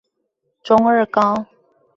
[0.63, 1.45] 中二高